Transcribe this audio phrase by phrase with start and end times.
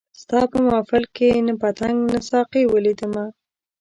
[0.21, 3.25] ستا په محفل کي نه پتنګ نه ساقي ولیدمه